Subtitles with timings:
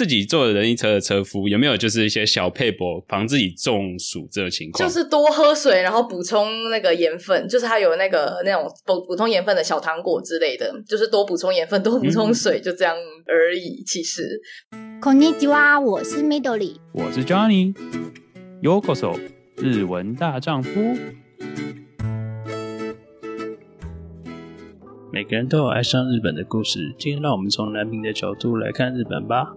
[0.00, 4.87] 自己坐人力车的车夫有没有就是一些小撇步防自己中暑这个情况？
[4.87, 12.95] 就是多喝水，然后补充那个盐分，就是它有那个那种补补充盐分的小糖果之类的，就是多补充盐分，多补充水，嗯、就这样
[13.27, 13.83] 而已。
[13.85, 14.39] 其实，
[15.01, 17.73] こんにちは，我是 Midori，我是 Johnny，
[18.61, 19.19] ようこそ
[19.57, 20.71] 日文大丈夫。
[25.11, 29.53] 每个人都有爱上日本的故事，今天让我们从南平的角度来看日本吧。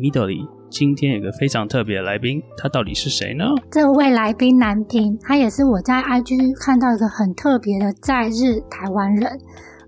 [0.00, 3.44] Midori，今天有个非常特别的来宾，他到底是谁呢？
[3.70, 9.28] 这位来宾南平，他也是我在 IG 看到一个很特别的在日台湾人。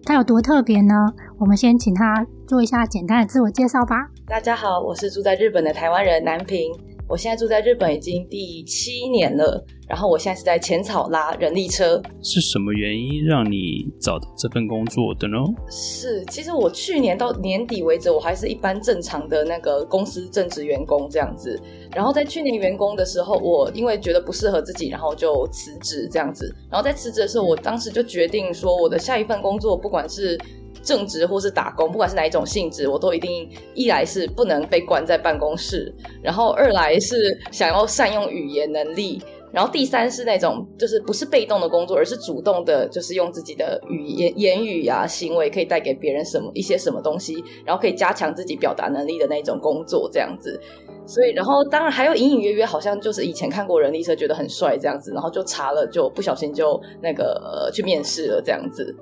[0.05, 0.95] 他有多特别呢？
[1.39, 3.97] 我们先请他做一下简单的自我介绍吧。
[4.27, 6.71] 大家好，我是住在日本的台湾人南平。
[7.13, 12.01] 我现在住在日本已经第七年了，然后我现在是在浅草拉人力车。
[12.23, 15.37] 是什么原因让你找到这份工作的呢？
[15.71, 21.61] 是，其实我去年到年底为止，我还是一般正常的那个公司正职员工这样子。
[21.95, 26.51] 然后在去年员工的时候，我因为觉得不适合自己，然后就辞职这样子。
[26.71, 30.41] 然后在辞职的时候，我当时就决定说，我的下一份工作不管是
[30.83, 37.17] 正职或是打工，不管是哪一种性质，我都一定一来是不能被关在办公室，然后二来是
[37.51, 50.61] 想要善用语言能力，然后第三是那种就是不是被动的工作，而是主动的，就是用自己的语言言语呀、啊、行为可以带给别人什么一些什么东西，然后可以加强自己表达能力的那种工作这样子。
[51.05, 58.95] 所以，然后当然还有隐隐约约，好像就是以前看过人力车觉得很帅这样子，然后就查了，就不小心就那个、呃、去面试了这样子。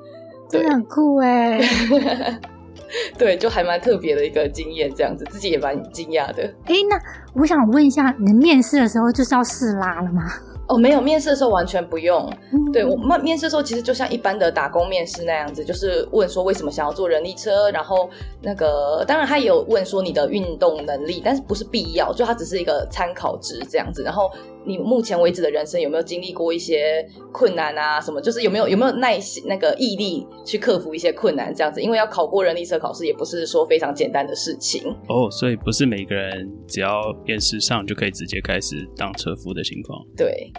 [0.51, 1.61] 真的很酷哎，
[3.17, 6.43] 对，就还蛮特别的一个经验，这样子自己也蛮惊讶的。
[6.65, 7.01] 哎，那
[7.35, 10.25] 我想问一下，你面试的时候就是要试拉了吗？
[10.69, 12.33] 哦，没有，面试的时候完全不用。
[12.53, 18.09] 嗯、对我面面试的时候，其实就像一般的打工面试那样子，就是问说为什么想要做人力车，然后
[18.41, 24.05] 那个当然他也有问说你的运动能力，但是不是必要，就他只是一个参考值这样子。
[24.05, 24.31] 然后
[24.67, 28.01] 你目前为止的人生有没有经历过一些困难啊？
[28.01, 31.81] 什么就是有没有有没有耐心那个毅力去克服一些困难这样子？
[31.81, 39.99] 因为要考过人力车考试也不是说非常简单的事情哦，所以不是每个人只要面试上就可以直接开始当车夫的情况。
[40.17, 40.53] 对。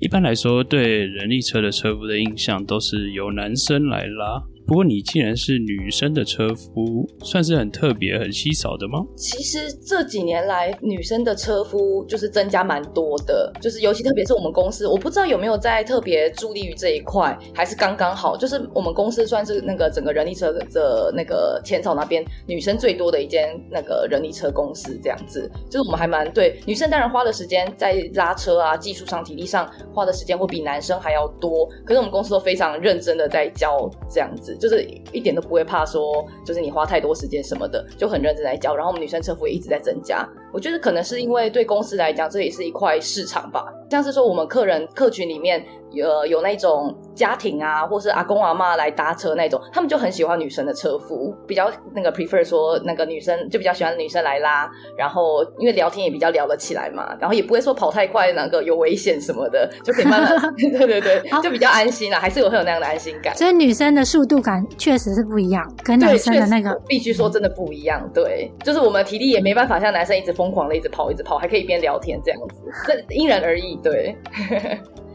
[0.00, 4.40] 一般来说，对人力车的车夫的印象都是由男生来拉。
[4.68, 9.02] 不过你既然是女生的车夫，算是很特别、很稀少的吗？
[9.16, 34.56] 其实这几年来，女生的车夫就是增加蛮多的，就是尤其特别是我们公司，我不知道有没有在特别助力于这一块，还是刚刚好，就是我们公司算是那个整个人力车的那个浅草那边女生最多的一间那个人力车公司，这样子，就是我们还蛮对女生当然花的时间在拉车啊、技术上、体力上花的时间会比男生还要多，可是我们公司都非常认真的在教这样子。
[34.58, 34.82] 就是
[35.12, 38.74] 一点都不会怕说，就是你花太多时间什么的，就很认真来教。
[38.74, 40.28] 然后我们女生车服也一直在增加。
[40.52, 43.64] 我觉得可能是因为对公司来讲，这也是一块市场吧。
[43.90, 45.64] 像是说我们客人客群里面。
[46.04, 63.34] 呃有那种家庭啊，或是阿公阿妈来搭车那种，他们就很喜欢女生的车夫，比较那个 prefer 说那个女生就比较喜欢女生来拉，然后因为聊天也比较聊得起来嘛，然后也不会说跑太快，那个有危险什么的，就可以慢慢 对对对，就比较安心啦，还是有会有那样的安心感。
[63.34, 68.06] 所以女生的速度感确实是不一样，跟男生的那个必须说真的不一样。
[68.12, 73.77] 对，就是我们体力也没办法像男生一直疯狂的一直跑一直跑，还可以边聊天这样子，这因人而异。
[73.82, 74.16] 对。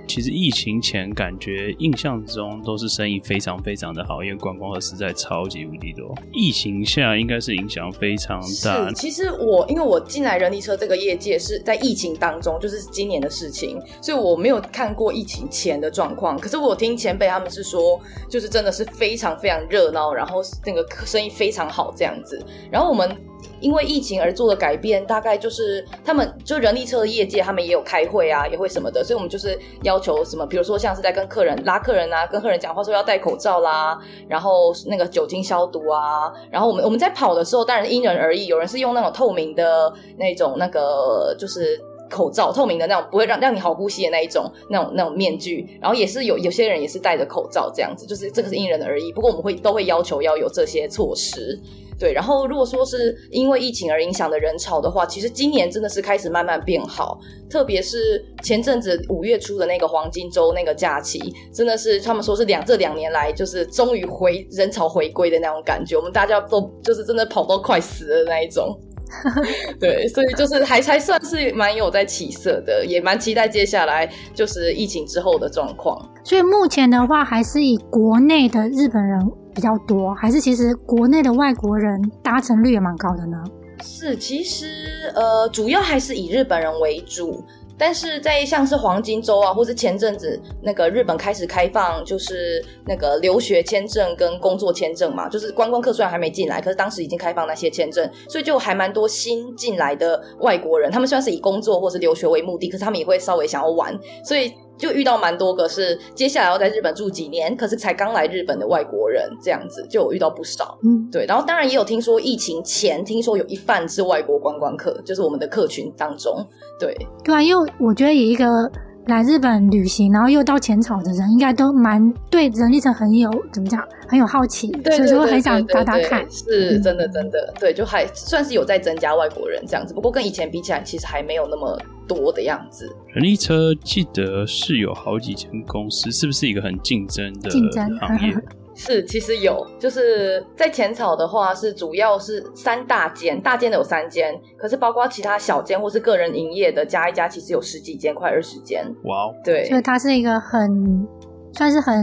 [0.06, 6.14] 其实疫情前感觉印象中都是生意非常非常的好，因为观光客实在超级无敌多。
[6.34, 8.92] 疫情下应该是影响非常大。
[8.92, 16.38] 其实我因为我进来人力车这个业界是在疫情当中，就是今年的事情，所以我没有看过疫情前的状况。
[16.38, 17.98] 可是我听前辈他们是说，
[18.30, 22.46] 就是真的是非常非常热闹，然后那个生意非常好这样子。
[22.70, 23.18] 然后我们。
[23.60, 41.82] 因为疫情而做的改变，大概就是他们就人力车的业界，他们也有开会啊，也会什么的，所以我们就是要求什么，比如说像是在跟客人拉客人啊，跟客人讲话说要戴口罩啦，然后那个酒精消毒啊，然后我们我们在跑的时候，当然因人而异，有人是用那种透明的那种那个就是
[42.14, 51.60] 口罩，透明的那种不会让让你好呼吸的那一种那种那种面具，然后也是有有些人也是戴着口罩这样子，就是这个是因人而异，不过我们会都会要求要有这些措施。
[52.00, 57.18] 对，然后如果说是因为疫情而影响的人潮的话，其实今年真的是开始慢慢变好，
[57.50, 68.78] 特别是前阵子五月初的那个黄金周那个假期，真的是他们说是两这两年来就是终于回人潮回归的那种感觉，我们大家都就是真的跑到快死的那一种。
[69.80, 75.98] 对，所以就是还还算是蛮有在起色的，也蛮期待接下来就是疫情之后的状况。
[76.24, 79.20] 所以目前的话，还是以国内的日本人
[79.54, 83.44] 比较多，还是其实国内的外国人搭乘率也蛮高的呢？
[83.84, 87.44] 是，其实呃，主要还是以日本人为主。
[87.86, 104.54] 但是在像是黄金周啊，或是前阵子那个日本开始开放，就是那个留学签证跟工作签证嘛，就是观光客虽然还没进来，可是当时已经开放那些签证，所以就还蛮多新进来的外国人，他们虽然是以工作或是留学为目的，可是他们也会稍微想要玩，所以。
[104.78, 110.78] 就遇到蛮多个是接下来要在日本住几年，可是才刚来日本的外国人，这样子就有遇到不少。
[110.84, 116.46] 嗯，对，然后当然也有听说疫情前，听说有一半是外国观光客，就是我们的客群当中，
[116.80, 118.72] 对，对啊，因为我觉得以一个。
[119.08, 126.26] 来日本旅行，然后又到浅草的人，应该都蛮对人力车很有怎么讲，很有好奇，对对对对对，所以就会很想打打看。
[126.32, 129.94] 是真的，真的，对，就还算是有在增加外国人这样子。
[129.94, 131.78] 不过跟以前比起来，其实还没有那么
[132.08, 132.90] 多的样子。
[133.14, 138.34] 人力车记得是有好几间公司，是不是一个很竞争的竞争行业？
[138.76, 148.84] 是，其实有，就是在浅草的话，是主要是三大间，大间的有三间，可是包括其他小间或是个人营业的加一加，其实有十几间，快二十间。
[149.04, 151.08] 哇哦，对，所以它是一个很
[151.54, 151.96] 算是很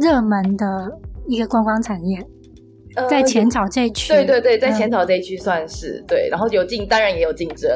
[0.00, 0.66] 热门的
[1.26, 2.18] 一个观光产业。
[3.08, 7.70] 在浅草这一区，对对对，在浅草这一区算是、嗯、对，然后有竞，当然也有竞争。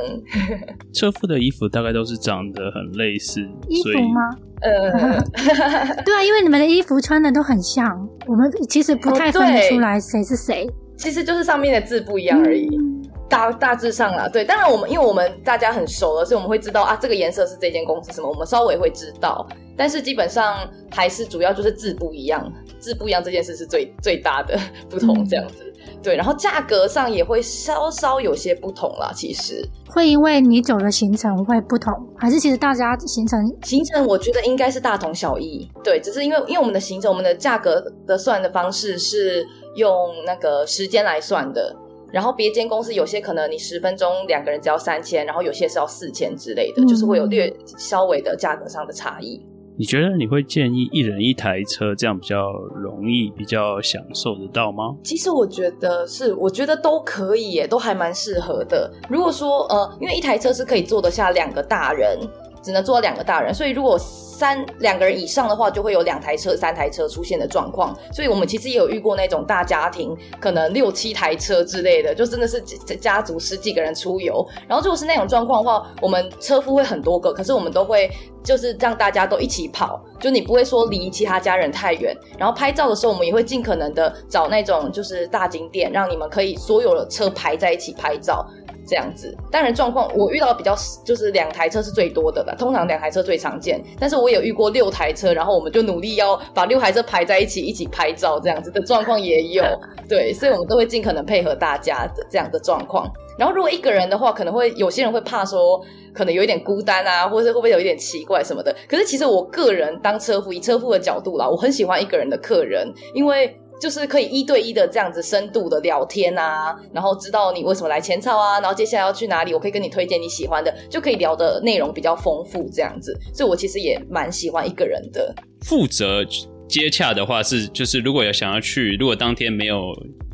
[0.93, 4.21] 车夫的衣服大概都是长得很类似，衣服吗？
[4.63, 5.21] 呃
[6.05, 12.67] 对啊，因为你们的衣服穿的都很像，我们其实不太分得出来谁是谁，其实就是上面的字不一样而已。
[12.77, 39.47] 嗯大大致上啦，对，当然我们因为我们大家很熟了，所以我们会知道啊，这个颜色是这间公司什么，我们稍微会知道，但是基本上还是主要就是字不一样，字不一样这件事是最 最大的不同，这样子，嗯、对，然后价格上也会稍稍有些不同啦，其实会因为你走的行程会不同，还是其实大家行程行程我觉得应该是大同小异，对，只是因为因为我们的行程，我们的价格的算的方式是
[39.77, 39.91] 用
[40.27, 41.75] 那个时间来算的。
[42.15, 49.45] 然后别间公司有些可能你十分钟两个人只要三千，然后有些是要四千之类的，嗯、就是会有略稍微的价格上的差异。
[49.77, 54.95] 你觉得你会建议一人一台车这样比较容易、比较享受得到吗？
[55.03, 58.89] 其实我觉得是，我觉得都可以耶，都还蛮适合的。
[59.11, 62.17] 如果说呃，因为一台车是可以坐得下两个大人。
[62.65, 67.95] 只能坐两个大人，所以如果三两个人以上的话，就会有两台车、三台车出现的状况。
[68.13, 74.45] 所以我们其实也有遇过那种大家庭，可能六七台车之类的，就真的是家族十几个人出游。
[74.67, 78.11] 然后如果是那种状况的话，我们车夫会很多个，可是我们都会
[78.43, 82.17] 就是让大家都一起跑，就你不会说离其他家人太远。
[82.37, 88.45] 然后拍照的时候，我们也会尽可能的找那种就是大景点，让你们可以所有的车排在一起拍照。
[88.87, 93.83] 这样子，当然状况我遇到比较就是两台车是最多的吧，通常两台车最常见。
[93.99, 99.65] 但是我有遇过六台车，然后我们就努力要把六台车排在一起，一起拍照这样子的状况也有。
[100.09, 103.11] 对，所以我们都会尽可能配合大家的这样的状况。
[103.39, 105.81] 然后如果一个人的话，可能会有些人会怕说，
[106.13, 108.75] 可能有一点孤单啊，或者是会不会有一点奇怪什么的。
[108.89, 113.59] 可是其实我个人当车夫，以车夫的角度啦，我很喜欢一个人的客人，因为。
[113.85, 123.15] 就是可以一对一的这样子深度的聊天啊，然后知道你为什么来前操啊，然后接下来要去哪里，我可以跟你推荐你喜欢的，就可以聊的内容比较丰富这样子。
[123.35, 125.35] 所以我其实也蛮喜欢一个人的。
[125.67, 126.25] 负责
[126.67, 129.93] 接洽的话是，就是如果有想要去，如果当天没有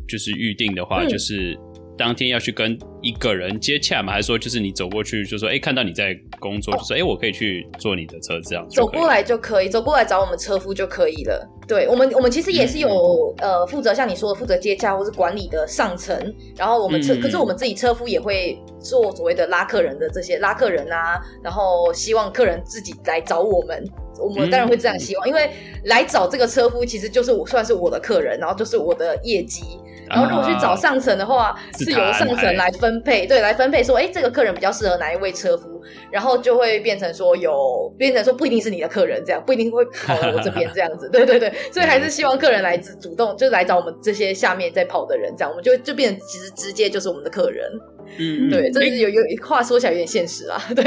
[0.08, 1.58] 就是预定的话，嗯、就是。
[2.00, 4.14] 当天要去跟一个人接洽吗？
[4.14, 11.46] 还是说就是你走过去就说，哎、欸，看到你在工作，就说，哎、欸，我可以去坐你的车，这样走过来就可以，走过来找我们车夫就可以了。
[11.68, 12.88] 对我们，我们其实也是有、
[13.42, 16.18] 嗯、呃负责像你说的负责接洽或是管理的上层，
[16.56, 23.84] 然后我们车、嗯，可是我们自己车夫也会做所谓的拉客人的这些拉客人啊，然后希望客人自己来找我们，
[24.20, 25.50] 我们当然会这样希望，嗯、因为
[25.84, 29.62] 来找这个车夫其实就是我算是我的客人，然后就是我的业绩。
[30.08, 35.69] 然后如果去找上层的话，是由上层来分配，对，来分配说，哎，这个客人比较适合哪一位车夫，
[36.10, 47.70] 然后就会变成说有，变成说不一定是你的客人，这样不一定会跑到我这边这样子， 对对对，所以还是希望客人来主动，就是来找我们这些下面在跑的人，这样我们就就变成其实直接就是我们的客人，
[48.18, 50.84] 嗯，对，这是有有话说起来有点现实啊，对，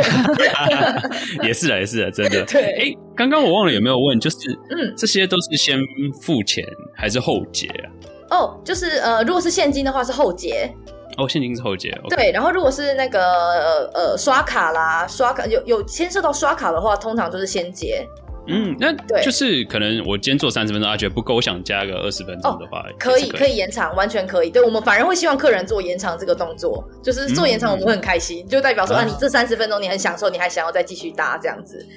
[1.48, 4.38] 也是啊，也是啊，真的，对，哎，刚刚我忘了有没有问，就是
[4.70, 5.78] 嗯，这些都是先
[6.22, 7.92] 付钱还是后结啊？
[8.30, 10.68] 哦、oh，就是呃，如果是现金的话是后结，
[11.18, 12.16] 哦，现金是后结，okay.
[12.16, 12.32] 对。
[12.32, 18.08] 然后如果是那个呃呃刷卡啦，刷卡有有牵涉到刷卡的话，通常就是先结。
[18.46, 24.50] 嗯，那对，就是可能我今天做三十分钟，啊觉得不够，我想加个二十分钟的话，可、oh, 以可以延长，完全可以。
[24.50, 31.88] 对，我们反而会希望客人做延长这个动作，就是做延长我们会很开心，嗯、就代表说、嗯、啊，你这三十分钟你很享受，你还想要再继续搭这样子。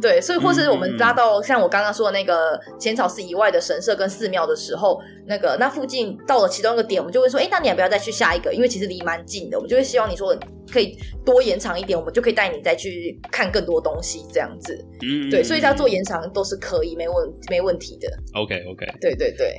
[0.00, 8.52] 对，所以或是我们拉到像我刚刚说的那个浅草寺以外的神社跟寺庙的时候，那个那附近到了其中一个点，我们就会说，哎，那你要不要再去下一个？
[8.52, 10.36] 因为其实离蛮近的，我们就会希望你说
[10.70, 14.76] 可以多延长一点，我们就可以带你再去看更多东西，这样子。
[15.02, 18.08] 嗯，对，所以要做延长都是可以，没问没问题的。
[18.34, 19.56] OK OK，对对对，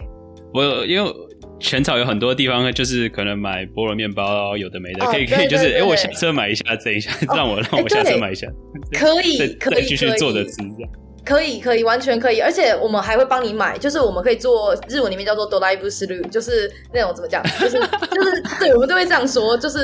[0.54, 1.12] 我因为。
[1.61, 8.47] 浅草有很多地方，就是可能买菠萝面包，有的没的，可以可以，就是哎，我下车买一下，这一下 让我让我下车买一下，
[8.93, 10.91] 可以可以继续坐着吃这样，
[11.25, 19.79] 可以可以完全可以，而且我们还会帮你买，就是我们可以做日文里面叫做ドライブスルー，就是那种怎么讲，就是就是对，我们都会这样说，就是。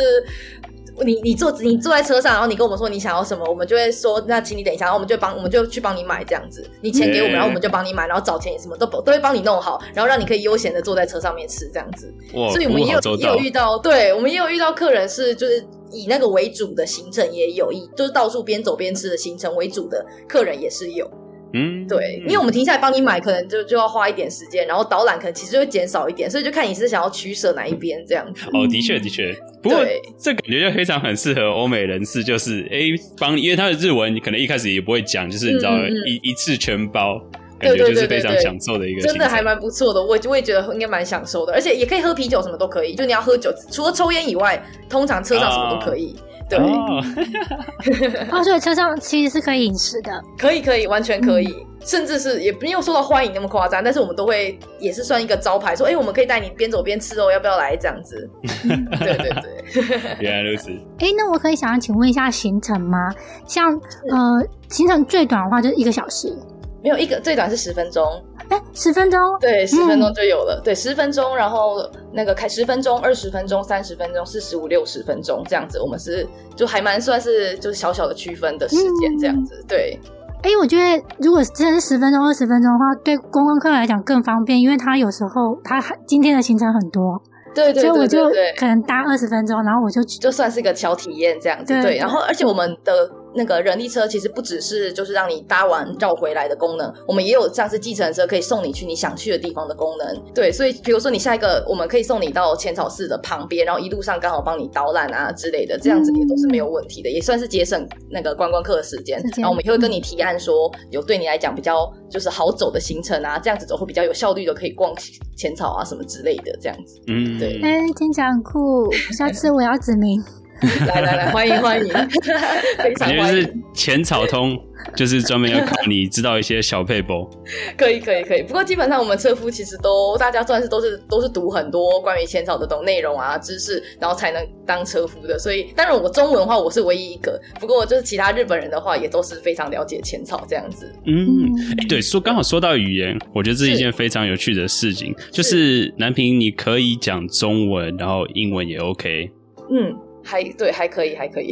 [1.04, 6.70] 你你坐你坐在车上，然后你跟我们说你想要什么，我们就会说那请你等一下，然后我们就帮我们就去帮你买这样子。
[6.82, 12.14] 你钱给我们，然后我们就帮你买，然后找钱也什么都都会帮你弄好，然后让你可以悠闲的坐在车上面吃这样子。
[12.52, 21.10] 所以我们也有也有遇到，对我们也有遇到客人是就是以那个为主的行程也有，以就是到处边走边吃的行程为主的客人也是有。
[21.54, 28.46] 嗯，对，因为我们停下来帮你买，可能就就要花一点时间，然后导览可能其实就会减少一点，所以就看你是想要取舍哪一边这样子。
[28.52, 29.32] 哦，的确的确，
[29.62, 30.02] 不过对。
[30.20, 32.80] 这感觉就非常很适合欧美人士，就是哎
[33.20, 37.22] 帮你，因为他的日文你可能一开始也不会讲，就是你知道、嗯、一一次全包，
[37.64, 46.16] 感觉就是非常享受的一个，真的还蛮不错的，我我也觉得应该蛮享受的，而且也可以喝啤酒，什么都可以，就你要喝酒，除了抽烟以外，通常车上什么都可以。
[46.20, 46.60] 啊对，
[48.30, 58.30] 哦，所以车上其实是可以饮食的，可以可以，完全可以，嗯、甚至是也没有受到欢迎那么夸张，但是我们都会也是算一个招牌，说，哎、欸，我们可以带你边走边吃哦，要不要来这样子？
[58.62, 60.70] 对对对，原来如此。
[61.00, 63.10] 哎、欸，那我可以想要请问一下行程吗？
[63.48, 63.74] 像
[64.12, 66.38] 呃，行程最短的话就是一个小时，
[66.84, 68.04] 没有一个最短是十分钟。
[68.50, 70.60] 哎，十分钟，对，十分钟就有了。
[70.62, 71.78] 嗯、对，十分钟，然后
[72.12, 79.56] 那个开十分钟、二十分钟、三十分钟、四十五、六十分钟这样子，我们是就还蛮算是就是小小的区分的时间这样子。
[79.56, 79.98] 嗯、对，
[80.44, 87.22] 哎，我觉得如果真的是十分钟、二十分钟的话，对观光客来讲更方便，因为他有时候他今天的行程很多，
[87.56, 91.82] 对对对，对，所以我就可能搭二十分钟，然后我就就算是个小体验这样子。
[91.82, 93.10] 对，然后而且我们的。
[93.36, 100.34] 那个人力车其实不只是就是让你搭完绕回来的功能，我们也有像是计程车可以送你去你想去的地方的功能。
[100.34, 109.20] 对，所以比如说你下一个，我们可以送你到浅草寺的旁边，然后一路上刚好帮你导览啊之类的，这样子也都是没有问题的，嗯、也算是节省那个观光客的时间。
[109.34, 114.94] 是然后我们也会跟你提案说，有对你来讲比较就是好走的行程啊，这样子走会比较有效率的，可以逛
[115.36, 117.00] 浅草啊什么之类的，这样子。
[117.08, 117.60] 嗯，对。
[117.62, 120.22] 哎，听起来很酷，下次我要指名。
[120.88, 121.94] 来来来，欢迎欢迎，
[122.82, 123.18] 非常欢迎。
[123.18, 124.58] 因为是浅草通，
[124.96, 127.30] 就是专门要考你知道一些小撇步。
[127.78, 135.38] 可以可以可以，不过基本上我们车夫其实都大家算是都是都是读很多关于浅草的懂内容啊知识，然后才能当车夫的。
[135.38, 140.90] 所以当然我中文的话我是唯一一个，不过就是其他日本人的话也都是非常了解浅草这样子。
[141.06, 149.30] 嗯，哎、欸、对，说刚好说到语言，我觉得这是一件非常有趣的事情，是就是南平你可以讲中文，然后英文也 OK。
[149.72, 149.96] 嗯。
[150.24, 151.52] 还对，还可以，还可以。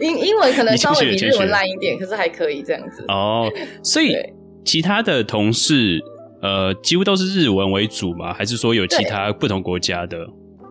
[0.00, 3.04] 英英文可能稍微比日文烂一点，可是还可以这样子。
[3.08, 3.50] 哦，
[3.82, 4.16] 所以
[4.64, 6.00] 其他的同事，
[6.42, 8.32] 呃，几乎都是日文为主吗？
[8.32, 10.18] 还是说有其他不同国家的？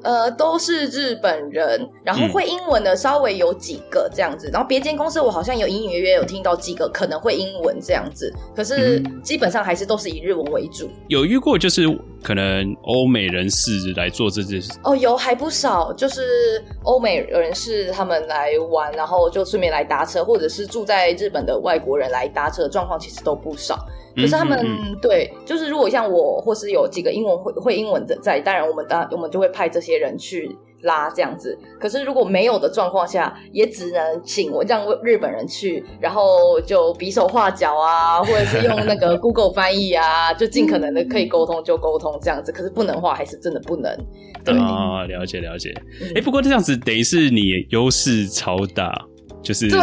[0.03, 10.89] 呃，都是日本人，然后会英文的稍微有几个这样子，嗯、然后别间公司我好像有隐隐约约有听到几个可能会英文这样子，可是基本上还是都是以日文为主。
[11.07, 11.87] 有遇过就是
[12.23, 14.71] 可能欧美人士来做这件事？
[14.83, 23.77] 哦，有还不少，就是欧美人士他们来玩，然后就顺便来搭车，或者是住在日本的外国人来搭车，状况其实都不少。
[24.15, 31.57] 可是他们、嗯嗯、对，就是如果像我或是有几个英文会会英文的在，当然我们当我们就会派这些人去拉这样子。
[31.79, 42.51] 可是如果没有的状况下，也只能请我让日本人去，然后就比手画脚啊，或者是用那个 Google 翻译啊，就尽可能的可以沟通就沟通这样子。
[42.51, 43.91] 可是不能话还是真的不能。
[44.45, 45.73] 对哦，了解了解。
[46.15, 49.05] 哎、嗯，不过这样子等于是你优势超大。
[49.43, 49.79] 就是对，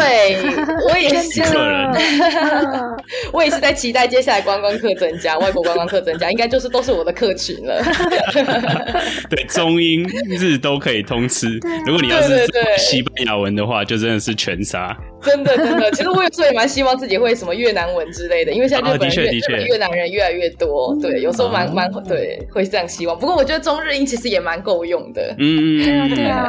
[0.91, 1.43] 我也是，
[3.33, 7.83] 我也是在期待接下来观光客增加，外国观光客增加，应该就是都是我的客群了。
[9.29, 10.03] 对，中英
[10.39, 11.47] 日都可以通吃。
[11.87, 12.47] 如果你要是
[12.79, 14.97] 西班牙文的话，就真的是全杀。
[15.25, 20.97] 真的真的，其实我有时候也蛮希望自己会什么越南文之类的，因为现在日本人、越、啊越南人越来越多。
[21.01, 23.19] 对，有时候蛮蛮、哦、对，会这样希望。
[23.19, 25.35] 不过我觉得中日英其实也蛮够用的。
[25.39, 26.47] 嗯，对啊，对啊。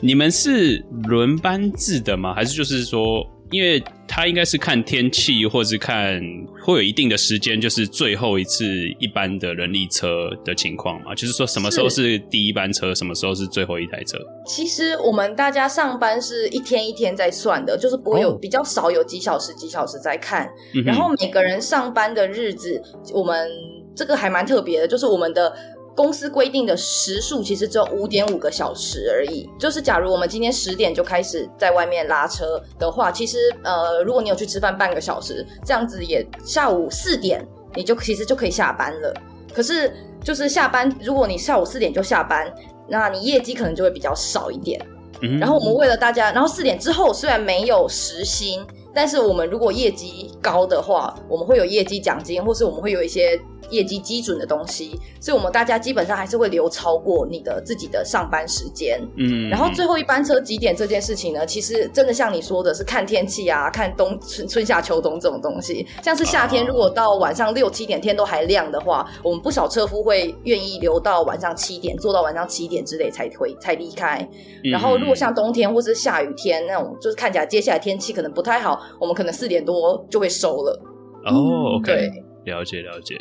[0.00, 2.34] 你们是轮班制的吗？
[2.34, 3.24] 还是就是说
[3.54, 6.20] 因为他应该是看天气，或是看
[6.60, 8.66] 会有一定的时间，就是最后一次
[8.98, 11.14] 一班的人力车的情况嘛。
[11.14, 14.18] 就是说什么时候是第一班车，什么时候是最后一台车。
[14.44, 20.50] 其实我们大家上班是一天一天在算的，就是不会有比较少有几小时几小时在看。
[20.84, 22.82] 然后每个人上班的日子，
[23.12, 23.48] 我们
[23.94, 25.54] 这个还蛮特别的，就是我们的。
[25.96, 29.48] 公司规定的时数其实只有五点五个小时而已。
[29.58, 39.14] 就是假如我们今天十点就开始在外面拉车的话，其实呃，如果你有去吃饭半个小时，这样子也下午四点你就其实就可以下班了。
[39.54, 42.52] 可是就是下班，如果你下午四点就下班，
[42.88, 44.84] 那你业绩可能就会比较少一点。
[45.22, 45.38] 嗯。
[45.38, 53.40] 然后我们为了大家，然后四点之后虽然没有时薪，但是我们如果业绩高的话，我们会有业绩奖金，或是我们会有一些。
[53.70, 59.00] 业绩基准的东西，所以我们大家基本上还是会留超过你的自己的上班时间。
[59.16, 61.44] 嗯，然后最后一班车几点这件事情呢？
[61.46, 65.86] 其实真的像你说的是看天气啊，看冬春春夏秋冬这种东西。
[66.02, 74.26] 像是夏天，如果到晚上六七点天都还亮的话，我们不少车夫会愿意留到晚上七点，做到晚上七点之类才回才离开。
[74.70, 80.80] 然后如果像冬天或是下雨天那种，就是看起来接下来天气可能不太好，我们可能四点多就会收了。
[81.26, 81.92] 哦，OK。
[81.92, 82.23] 对。
[82.44, 83.16] 了解了解，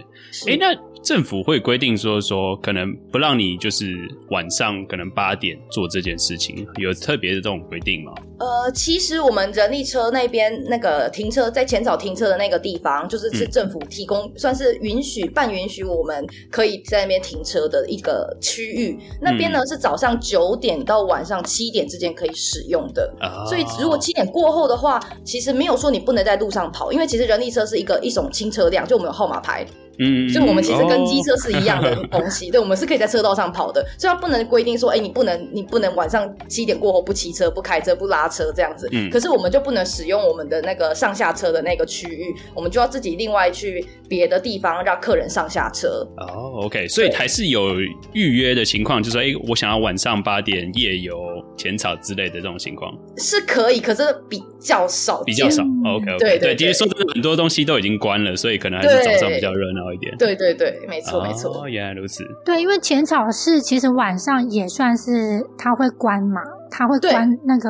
[0.48, 8.14] 哎，那政府会规定说说，可能不让你就是晚上可能八点做这件事情，有特别的这种规定吗？
[8.44, 19.00] 呃，其实我们人力车那边那个停车在浅草停车的那个地方，就是是政府提供，嗯、算是允许半允许我们可以在那边停车的一个区域。
[19.22, 29.66] 那边呢、嗯、是早上九点到晚上七点之间可以使用的，哦、所以如果七点过后的话，其实没有说你不能在路上跑，因为其实人力车是一个一种轻车辆，就我们有号码牌。
[30.00, 38.90] 嗯，所以我们其实跟机车是一样的 东西，哦、对，我们是可以在车道上跑的，所以它不能规定说，哎，你不能，你不能晚上七点过后不骑车、不开车、不拉车这样子。
[38.92, 46.06] 嗯，可是我们就不能使用我们的那个上下车的那个区域，我们就要自己另外去别的地方让客人上下车。
[46.18, 47.80] 哦，OK，所以还是有
[48.14, 51.16] 预约的情况，就是说，哎，我想要晚上八点夜游
[51.58, 55.62] 浅草之类的这种情况是可以，可是比较少，比较少。
[55.86, 59.84] OK，, okay 对对对，其实说真的，很多东西都已经关了，所以可能还是早上比较热闹。
[59.94, 62.24] 一点，对对对，没错、哦、没错，原来如此。
[62.46, 66.42] 对，因为浅草寺其实晚上也算是它会关嘛，
[66.72, 67.70] 它会关那个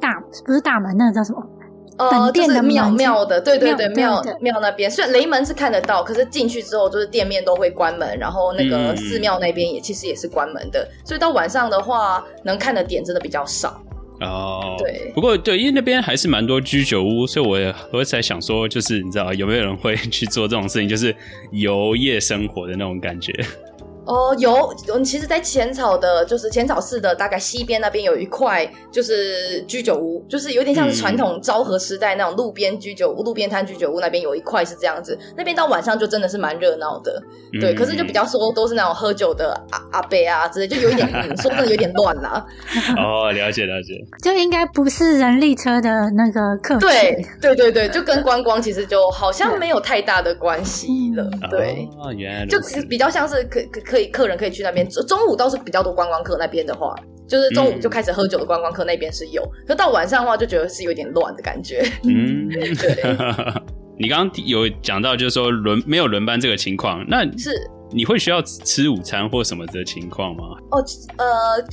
[0.00, 1.40] 大不是大门，那个叫什么？
[1.98, 13.80] 呃，本店的庙庙的，对对对，庙庙那边，虽然雷门是看得到，可是进去之后就是店面都会关门，然后那个寺庙那边也、嗯、其实也是关门的，所以到晚上的话，能看的点真的比较少。
[14.20, 21.14] 哦，对，不过对，因为那边还是蛮多居酒屋，所以我也我才想说，就是你知道有没有人会去做这种事情，就是
[21.50, 23.32] 游夜生活的那种感觉。
[24.06, 35.18] 哦，有，其实，在浅草的，就是浅草寺的大概西边那边有一块，就是居酒屋，就是有点像是传统昭和时代那种路边居酒屋、路边摊居酒屋那边有一块是这样子。
[35.36, 37.20] 那边到晚上就真的是蛮热闹的，
[37.60, 37.72] 对。
[37.72, 42.46] 嗯、可是就比较说都是那种喝酒的阿阿伯啊之类，就有一点说真的有点乱啦。
[42.96, 43.92] 哦，了解了解，
[44.22, 51.28] 就应该不是人力车的那个客对对对对，就跟观光其实就好像没有太大的关系了。
[51.50, 52.56] 对，哦，原来就
[52.88, 53.95] 比较像是可可可。
[53.96, 54.86] 可以，客人可以去那边。
[54.88, 56.94] 中午倒是比较多观光客那边的话，
[57.26, 59.42] 就是中午就开始喝酒的观光客那边是有。
[59.66, 61.82] 可、嗯、到晚上的话，就觉得是有点乱的感觉。
[62.04, 63.16] 嗯， 对。
[63.98, 67.50] 你刚刚有讲到，就是说轮没有轮班这个情况，那是
[67.90, 70.42] 你会需要吃午餐或什么的情况吗？
[70.72, 70.84] 哦，
[71.16, 71.26] 呃，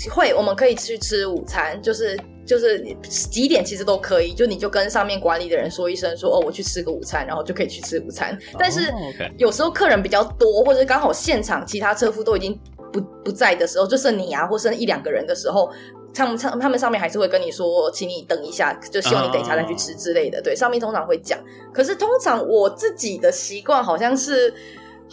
[0.10, 2.18] 会，我们可以去吃午餐，就是。
[2.46, 8.38] 就是几点其实都可以，就你就跟上面管理的人说一声，说哦，我去吃个午餐，然后就可以去吃午餐。
[8.58, 8.94] 但是
[9.38, 12.60] 有时候客人比较多，或者刚好现场其他车夫都已经
[12.92, 15.72] 不不在的时候，就剩你啊，或剩一两个人的时候，
[16.14, 20.42] 他们他们上面还是会跟你说，请你等一下，就希望你等一下再去吃之类的。
[20.42, 21.40] 对，上面通常会讲。
[21.74, 24.54] 可是通常我自己的习惯好像是。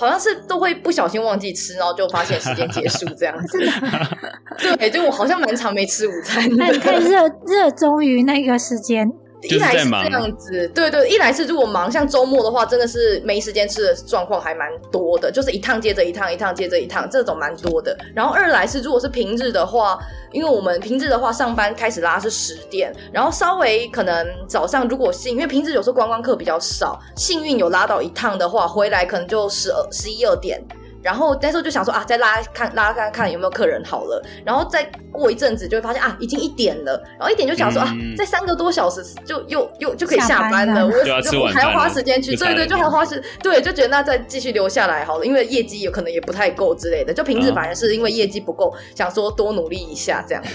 [0.01, 3.59] 好像是都会不小心忘记吃，然后就发现时间结束这样子。
[4.79, 6.79] 对，就我好像蛮长没吃午餐的。
[6.79, 9.07] 太热热衷于那个时间。
[9.43, 17.97] 一来是这样子，对对，一来是如果忙，像周末的话，真的是没时间吃的状况还蛮多的，就是一趟接着一趟，一趟接着一趟，这种蛮多的。
[18.15, 19.99] 然后二来是如果是平日的话，
[20.33, 30.63] 因为我们平日的话上班开始拉是十点，然后稍微可能早上如果幸，因为平日有时候观光客比较少，幸运有拉到一趟的话，回来可能就十二十一二点。
[31.03, 40.87] 然后那时候就想说啊，再拉看拉看看有没有客人好了，然后再过一阵子就会发现啊，已经一点了，然后一点就想说、嗯、啊，再三个多小时就又又就可以下班了，班。
[40.87, 50.51] 我就还要花时间去，对对，就还要花时，对，就觉得那再继续留下来好了，因为业绩有可能也不太够之类的，就平时反而是因为业绩不够，想说多努力一下这样子，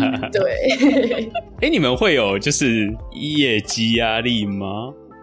[0.32, 1.30] 对。
[1.60, 4.66] 哎、欸，你们会有就是业绩压力吗？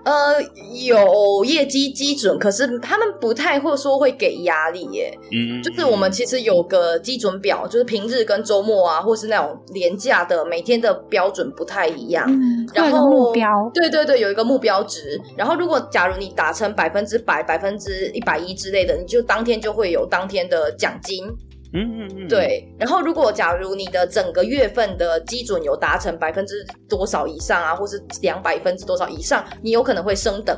[0.08, 0.41] 呃，
[0.86, 5.13] 有业绩基准，可是他们不太会说会给压力耶。
[5.34, 12.26] 嗯，就是我们其实有个基准表，就是平日跟周末啊，或是那种廉价的每天的标准不太一样。
[12.26, 15.20] 嗯，然后目标，对对对，有一个目标值。
[15.36, 21.26] 然后如果假如你达成百分之百、百分之一百一之类的，你就当天就会有当天的奖金。
[21.73, 22.67] 嗯嗯嗯，对。
[22.80, 30.56] 然后，如果假如你的整个月份的基准有达成百分之多少以上啊，或是两百分之多少以上，你有可能会升等。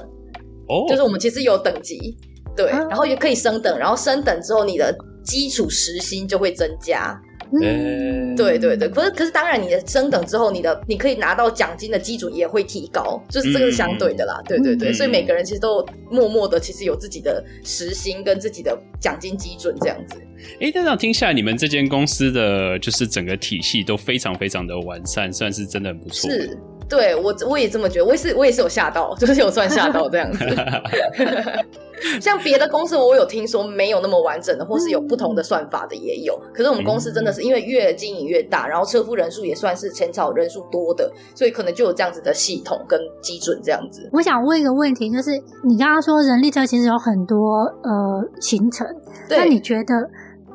[0.67, 2.15] 哦，就是我们其实有等级，
[2.56, 7.19] 对，然后也可以升等，然后升等之后，你的基础时薪就会增加。
[7.52, 14.40] 嗯，对对对，可是可是当然，你的升等之后，你的你可以拿到奖金的基准也会提高，就是这个是相对的啦。
[14.42, 20.22] 嗯、对对对，所以每个人其实都默默的，其实有自己的时薪跟自己的奖金基准这样子。
[20.62, 26.30] 哎，这样听下来，你们这间公司的就是整个体系都非常非常的完善，算是真的很不错。
[26.30, 26.58] 是，
[26.89, 30.39] 对我我也这么觉得，我也是我也是有吓到，就是有算吓到这样子。
[32.21, 36.34] 像别的公司，我有听说没有那么完整的，或是有不同的算法的也有。
[36.54, 44.10] 可是我们公司真的是因为越经营越大，然后车夫人数也算是前草人数多的，所以可能就有这样子的系统跟基准这样子。
[44.13, 45.32] 我想问一个问题，就是
[45.67, 48.88] 你刚刚说人力车其实有很多呃行程，
[49.30, 49.93] 那你觉得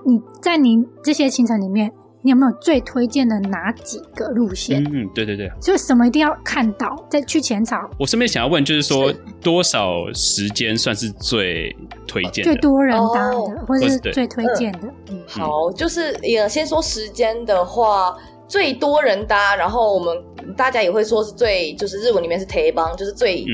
[0.07, 1.93] 你在你这些行程里面？
[2.25, 4.83] 你有没有最推荐的哪几个路线？
[4.85, 7.77] 嗯，对对对，就什么一定要看到再去浅草。
[7.99, 11.71] 我顺便想要问，就是说是多少时间算是最
[12.07, 12.43] 推荐？
[12.43, 14.89] 最多人搭的，哦、或者是最推荐的？
[15.11, 18.17] 嗯，好，就是也先说时间的话，
[18.49, 20.17] 最多人搭，然后我们
[20.57, 23.45] 大家也会说是最，就是日文里面是 t a 帮，就是最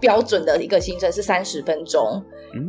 [0.00, 2.22] 标准的一个行程是三十分钟。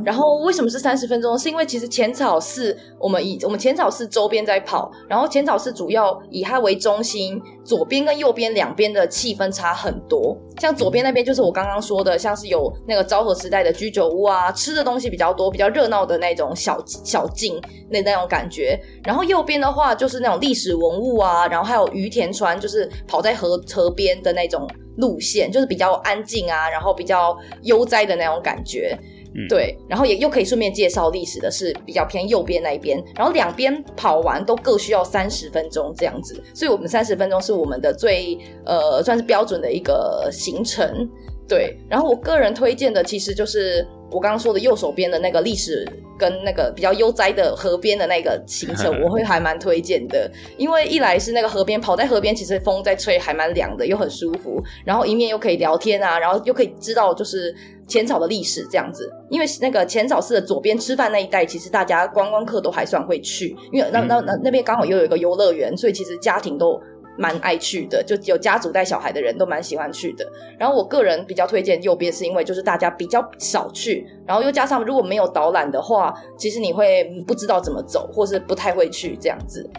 [0.04, 1.40] 然后为什么是三十分钟？
[1.40, 10.38] 是因为其实浅草寺我们以我们浅草寺周边在跑，然后浅草寺主要以它为中心，左边跟右边两边的气氛差很多。
[10.60, 18.78] 像左边那边就是我刚刚说的，像是有那个昭和时代的居酒屋啊，吃的东西比较多，比较热闹的那种小小径那那种感觉。
[19.06, 24.68] 然后右边的话就是那种历史文物啊，然后还有鱼田川，就是跑在河河边的那种
[25.00, 28.98] 路线，就是比较安静啊，然后比较悠哉的那种感觉。
[29.36, 38.36] 嗯、对，然后也又可以顺便介绍历史的是比较偏右边那一边，然后两边跑完都各需要三十分钟这样子，所以我们三十分钟是我们的最
[38.66, 41.08] 呃算是标准的一个行程。
[41.50, 45.86] 对，然后我个人推荐的其实就是我刚刚说的右手边的那个历史
[46.18, 57.54] 跟那个比较悠哉的河边的那个行程， 我会还蛮推荐的，因为一来是那个河边跑在河边，其实风在吹还蛮凉的，又很舒服，然后一面又可以聊天啊，然后又可以知道就是。
[57.90, 66.80] 浅草的历史这样子，因为那个浅草寺的左边吃饭那一带，其实大家观光客都还算会去，因为那那那那边刚好又有一个游乐园，所以其实家庭都
[67.20, 70.26] 蛮爱去的，就有家族带小孩的人都蛮喜欢去的。
[70.58, 79.70] 然后我个人比较推荐右边，是因为就是大家比较少去，然后又加上如果没有导览的话，其实你会不知道怎么走，或是不太会去这样子。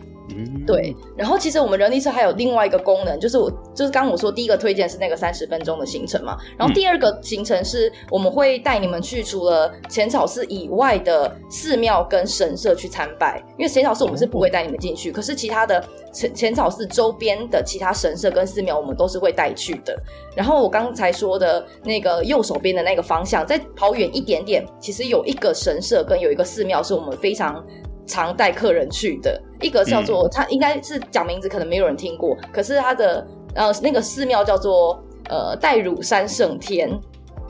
[0.66, 19.96] 对，然后其实我们人力车还有另外一个功能，就是我就是刚刚我说第一个推荐是那个三十分钟的行程嘛，然后第二个行程是我们会带你们去除了浅草寺以外的寺庙跟神社去参拜，因为浅草寺我们是不会带你们进去，可是其他的浅浅草寺周边的其他神社跟寺庙我们都是会带去的。
[20.36, 27.64] 然后我刚才说的那个右手边的那个方向，再跑远一点点，其实有一个神社跟有一个寺庙是我们非常。
[28.10, 32.36] 常带客人去的一个叫做，他应该是讲名字，可能没有人听过。
[32.52, 36.90] 可是他的呃那个寺庙叫做呃代乳山圣天，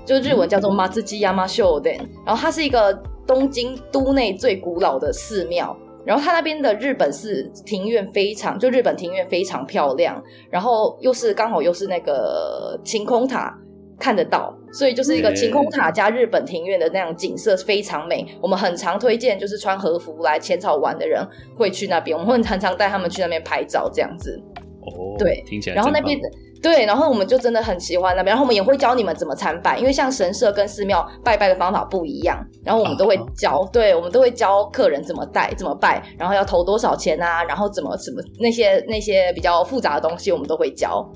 [0.04, 2.00] 就日文叫做 Matsujiyama Shoden。
[2.26, 2.92] 然后它是一个
[3.26, 5.76] 东京都内最古老的寺庙。
[6.04, 10.22] 然后它那边的日本式庭院非常，就日本庭院非常漂亮。
[10.50, 13.56] 然后又是刚好又是那个晴空塔。
[14.02, 18.26] 看得到，所以就是一个晴空塔加日本庭院的那样景色非常美。
[18.40, 24.40] 我们很常推荐，就是穿和服来浅草玩的人会去那边，我们会常常带他们去那边拍照这样子。
[24.82, 25.76] 哦，对，听起来。
[25.76, 26.18] 然后那边
[26.62, 41.06] 对，然后我们就真的很喜欢那边，然后我们也会教你们怎么参拜，因为像神社跟寺庙拜拜的方法不一样，然后我们都会教，哦、对，我们都会教客人怎么拜、怎么拜，然后要投多少钱啊，然后怎么怎么那些那些比较复杂的东西，我们都会教。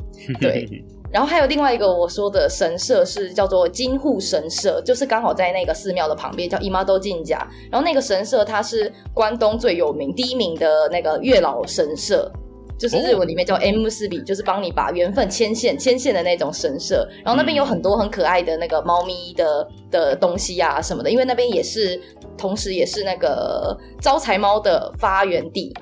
[0.40, 0.66] 对。
[1.14, 7.38] 然后还有另外一个我说的神社是叫做金户神社，就是刚好在那个寺庙的旁边，叫伊妈都进家。
[7.70, 12.28] 然后那个神社它是关东最有名、第一名的那个月老神社，
[12.76, 17.08] 就是日文里面叫 M 四比，就是帮你把缘分牵线、牵线的那种神社。
[17.24, 22.00] 然后那边有很多很可爱的那个猫咪的的东西啊什么的，因为那边也是，
[22.36, 25.72] 同时也是那个招财猫的发源地。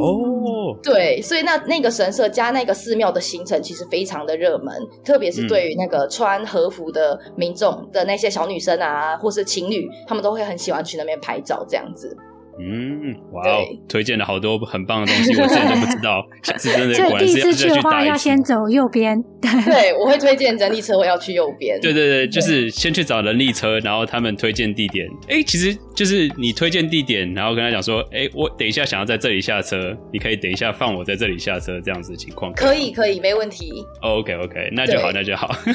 [0.00, 12.16] 哦，对，所以那那个神社加那个寺庙的行程其实非常的热门，特别是对于那个穿和服的民众的那些小女生啊，或是情侣，他们都会很喜欢去那边拍照这样子。
[12.58, 16.24] 嗯，哇哦，推荐了好多很棒的东西，我之前都不知道。
[16.42, 19.22] 下次真的果然是要去的话，要先走右边。
[19.66, 21.78] 对，我会推荐人力车，我要去右边。
[21.80, 25.06] 对对对，就是先去找人力车，然后他们推荐地点。
[25.28, 32.50] 哎，其实就是你推荐地点，然后跟他讲说，哎，我等一下想要在这里下车，你可以等一下放我在这里下车，这样子的情况。
[32.54, 33.84] 可以可以，没问题。
[34.00, 35.54] OK OK，那就好，那就好。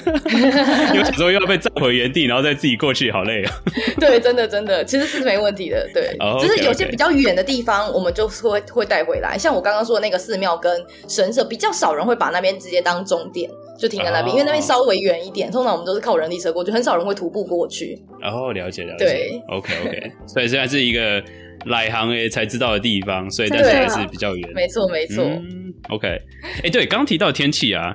[0.93, 3.53] 因为有时候又要被载回原地，然后再自己过去，好累啊。
[3.99, 5.87] 对，真的真的，其实是没问题的。
[5.93, 6.70] 对，只是有。
[6.71, 9.37] 有些比较远的地方，我们就会会带回来。
[9.37, 15.51] 像我刚刚说的那个寺庙跟神社，比较少人会把那边直接当终点，就停在那边，哦、因为那边稍微远一点。
[15.51, 18.01] 通常我们都是靠人力车过去，很少人会徒步过去。
[18.21, 19.05] 哦，了解了解。
[19.05, 20.11] 对，OK OK。
[20.25, 21.21] 所以现在是一个
[21.65, 24.49] 来行诶才知道的地方，所以但是还是比较远。
[24.53, 25.23] 没错没错。
[25.23, 27.93] 嗯、OK，哎、欸，对，刚提到天气啊。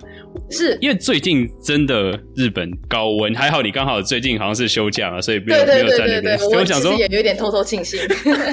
[0.51, 6.39] 是因为最近真的日本高温，还好你刚好最近好像是休假嘛，所以没有没有在那边。
[6.51, 7.99] 我想说也有点偷偷庆幸。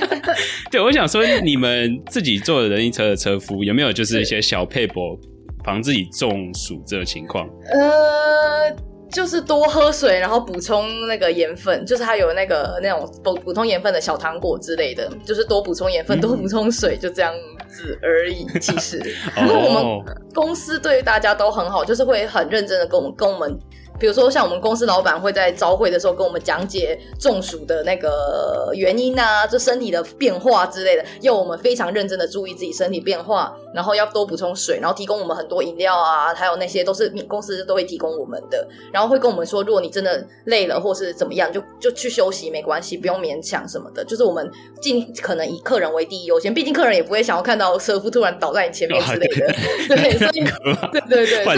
[0.71, 5.19] 对，我想说你们自己坐的人力车的车夫有没有就是一些小配博，
[5.65, 7.45] 防自己中暑这个情况？
[7.73, 8.92] 呃。
[9.13, 17.33] 就是多喝水，然后补充那个盐分，就是它有那个那种补补充盐分的小糖果之类的，就是多补充盐分，嗯、多补充水，就这样
[17.67, 18.45] 子而已。
[18.59, 18.99] 其实，
[19.35, 23.57] 不 过 我们公司对大家都很好，就是会很认真的跟我们跟我们。
[24.03, 50.43] 比如说，像我们公司老板会在朝会的时候跟我们讲解中暑的那个原因啊，就身体的变化之类的，要我们非常认真的注意自己身体变化，然后要多补充水，然后提供我们很多饮料啊，还有那些都是公司都会提供我们的，然后会跟我们说，如果你真的累了或是怎么样，就就去休息没关系，不用勉强什么的，就是我们尽可能以客人为第一优先，毕竟客人也不会想要看到车夫突然倒在你前面之类的， 哦、对，所以
[50.91, 51.55] 对对对， 会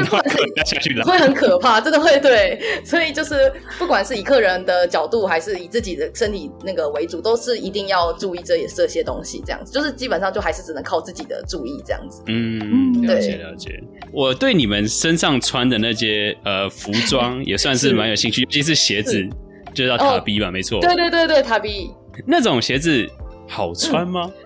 [1.02, 2.22] 会很可怕，真的会。
[2.26, 2.35] 对，
[2.84, 9.42] 所以就是不管是以客人的角度，还是以自己的身体那个为主，都是一定要注意这这些东西。
[9.46, 12.22] 这样子，就是基本上就还是只能靠自己的注意这样子。
[12.28, 13.82] 嗯，了解了解。
[14.12, 19.28] 我对你们身上穿的那些呃服装也算是蛮有兴趣，尤其是鞋子，
[19.74, 20.80] 就叫塔比吧，哦、没错。
[20.82, 21.92] 对对对对，塔比。
[22.26, 23.08] 那种鞋子
[23.48, 24.32] 好穿吗？
[24.34, 24.42] 嗯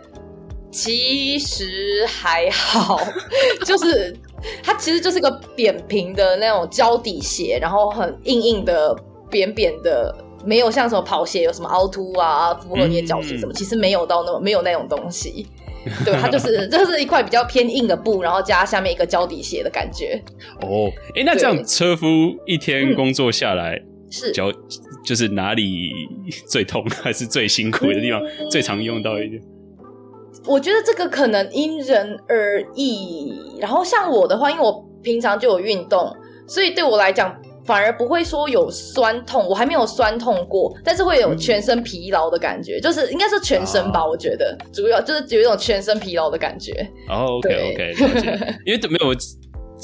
[0.72, 3.02] 其实还好，
[3.66, 4.16] 就是
[4.64, 8.96] 它其实就是个扁平的那种胶底鞋，然后很硬硬的、
[9.30, 15.48] 扁扁的，没有像什么跑鞋有什么凹凸啊，符合你的脚型什么，嗯、其实没有到那么没有那种东西。
[16.04, 20.22] 对，它就是就是一块比较偏硬的布，然后加下面一个胶底鞋的感觉。
[20.62, 22.06] 哦，哎，那这样车夫
[22.46, 24.52] 一天工作下来，嗯、是脚
[25.06, 25.90] 就是哪里
[26.48, 29.42] 最痛，还是最辛苦的地方，嗯、最常用到一点？
[30.46, 33.34] 我觉得这个可能因人而异。
[33.60, 36.16] 然后像我的话，因为我平常就有运动，
[36.48, 39.48] 所以对我来讲反而不会说有酸痛。
[39.48, 44.00] 我还没有酸痛过，但是会有全身疲劳的感觉，嗯、就是应该是全身吧。
[44.02, 44.12] Oh.
[44.12, 46.72] 我觉得主要就是有一种全身疲劳的感觉。
[47.10, 47.94] 哦、oh,，OK OK，
[48.66, 49.14] 因为没有。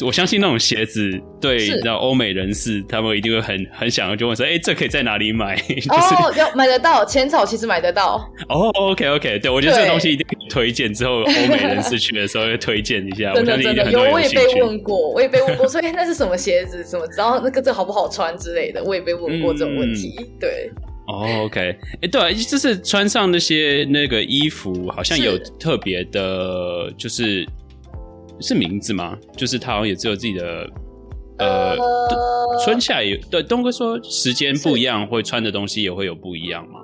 [0.04, 5.56] 我相信那种鞋子，对，你知道欧美人士，他们一定会很很想要，就问说，哎、欸，这可以在哪里买？
[5.64, 8.30] 就是、哦，要买得到，浅草其实买得到。
[8.50, 13.34] 哦，OK OK，对，我觉得这个东西一定 推荐，之后欧美人士去的时候会推荐一下。
[13.34, 16.84] 真的真的有，我也被问过， 我也被问过，说，哎，那是什么鞋子？
[16.84, 17.06] 什么？
[17.18, 20.16] 然后那个这好不好穿之类的， 我也被问过这种问题。
[20.20, 20.72] 嗯、对。
[21.08, 27.46] 哦，OK，哎、欸，对，就是穿上那些那个衣服，好像有特别的，就是。
[28.42, 29.18] 是名字吗？
[29.38, 30.70] 就是他好像也只有自己的，
[31.38, 33.42] 呃，呃春夏也对。
[33.42, 36.82] 东哥说时间不一样，会穿的东西也会有不一样吗？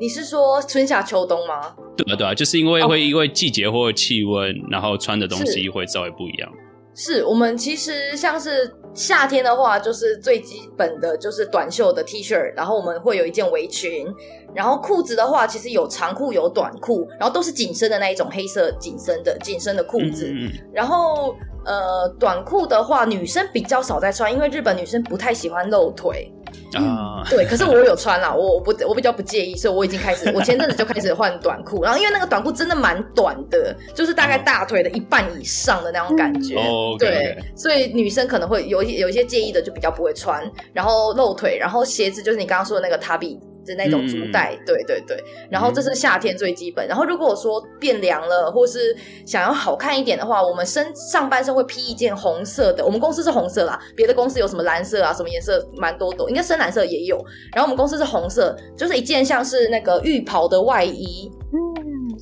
[0.00, 1.74] 你是说春夏秋冬吗？
[1.96, 6.50] 对啊，对啊，就是因为会因为季节或气温，然后穿的东西会稍微不一样。
[6.94, 14.06] 是我们其实像是夏天的话，就是最基本的就是短袖的 T 恤，然后我们会有一件围裙，
[14.52, 20.28] 然后裤子的话，其实有长裤有短裤，然后都是紧身的那一种黑色紧身的紧身的裤子。
[20.32, 21.36] 嗯嗯嗯，然后
[21.68, 26.32] 呃，短裤的话，女生比较少在穿，因为日本女生不太喜欢露腿。
[26.74, 37.60] 啊、嗯，对，可是我有穿啦，我不我比较不介意，所以我已经开始， 我前阵子就开始换短裤，然后因为那个短裤真的蛮短的，就是大概大腿的一半以上的那种感觉，哦、对，okay, okay.
[37.60, 43.38] 所以女生可能会有一有一些介意的，就比较不会穿，然后露腿，然后鞋子就是你刚刚说的那个塔比。
[43.68, 46.86] 是那种竹袋，嗯、对对对，然后这是夏天最基本。
[46.86, 52.84] 嗯、然后如果说变凉了，或是想要好看一点的话，我们身上半身会披一件红色的。
[52.84, 57.16] 我们公司是红色啦，别的公司有什么蓝色啊，什么颜色蛮多的，应该深蓝色也有。
[57.52, 61.30] 然后我们公司是红色，就是一件像是那个浴袍的外衣。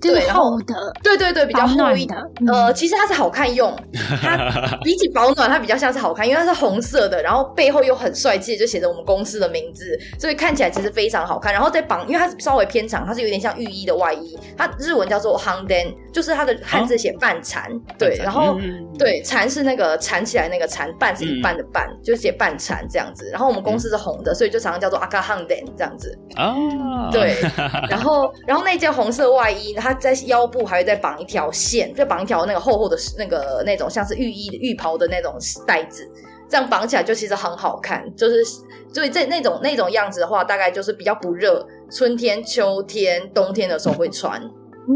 [0.01, 2.19] 对，厚的，对对对，比较厚一点。
[2.47, 3.75] 呃，其实它是好看用，
[4.23, 11.53] 它比起保暖，它比较像是好看，因为它是红色的，然后背后又很帅气，就写着我们公司的名字，所以看起来其实非常好看。
[11.53, 18.59] 然后再绑，因为它是稍微偏长，它是有点像浴衣的外衣，它日文叫做 handen，就是它的汉字写半缠，对，然后
[18.99, 23.29] 对，缠是那个缠起来那个缠，半是一半的半，就写半缠这样子。
[23.31, 26.17] 然后我们公司是红的，所以就常常叫做 aka handen 这样子。
[26.37, 27.37] 哦，对，
[27.89, 35.35] 然后然后那件红色外衣，它在腰部还会再绑一条线，再绑一条那个厚厚的那个那种像是浴衣浴袍的那种
[35.67, 36.09] 带子，
[36.49, 38.05] 这样绑起来就其实很好看。
[38.15, 38.45] 就是
[38.93, 44.41] 所以这那种那种样子的话，大概就是比较不热，春天、秋天、冬天的时候会穿。
[44.89, 44.95] 嗯，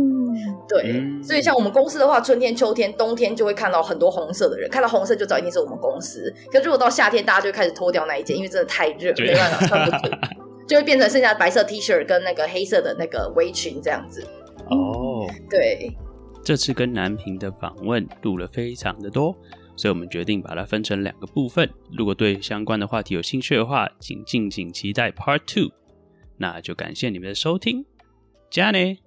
[0.69, 1.03] 对。
[1.21, 6.33] 所以像我们公司的话，春天、秋天、冬天就会看到很多红色的人，看到红色就知道一定是我们公司。
[6.53, 10.15] 可是如果到夏天，大家就开始脱掉那一件，因为真的太热，没办法穿不住，
[10.69, 14.25] 就会变成剩下白色 T 恤跟那个黑色的那个围裙这样子。
[14.71, 15.93] 哦，对，
[16.43, 19.37] 这次跟南平的访问录了非常的多，
[19.77, 21.69] 所以我们决定把它分成两个部分。
[21.93, 25.73] 如果对相关的话题有兴趣的话，请敬请期待 Part Two。
[26.37, 27.85] 那就感谢你们的收听，
[28.49, 28.99] 加呢。